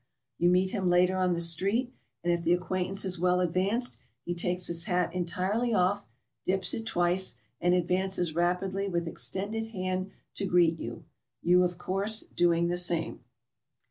You 0.39 0.49
meet 0.49 0.71
him 0.71 0.89
later 0.89 1.15
on 1.15 1.33
the 1.35 1.39
street, 1.39 1.93
and 2.23 2.33
if 2.33 2.41
the 2.43 2.53
acquaintance 2.53 3.05
is 3.05 3.19
well 3.19 3.39
advanced, 3.39 3.99
be 4.25 4.33
takes 4.33 4.65
his 4.65 4.85
hat 4.85 5.13
entirely 5.13 5.75
off, 5.75 6.07
dips 6.43 6.73
it 6.73 6.87
twice, 6.87 7.35
and 7.59 7.75
advances 7.75 8.33
rapidly 8.33 8.87
with 8.87 9.07
extended 9.07 9.67
hand 9.67 10.09
to 10.37 10.47
greet 10.47 10.79
you— 10.79 11.05
you, 11.43 11.63
of 11.63 11.77
course, 11.77 12.21
doing 12.35 12.67
the 12.67 12.77
same. 12.77 13.19